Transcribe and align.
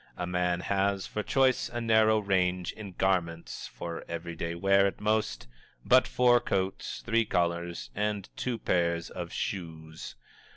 A 0.17 0.25
man 0.25 0.61
has, 0.61 1.05
for 1.05 1.21
choice, 1.21 1.69
a 1.69 1.79
narrow 1.79 2.17
range 2.17 2.71
in 2.71 2.93
garments 2.93 3.67
for 3.67 4.03
everyday 4.09 4.55
wear 4.55 4.87
at 4.87 4.99
most 4.99 5.45
but 5.85 6.07
four 6.07 6.39
coats, 6.39 7.03
three 7.05 7.23
collars 7.23 7.91
and 7.93 8.27
two 8.35 8.57
pairs 8.57 9.11
of 9.11 9.31
shoes. 9.31 10.15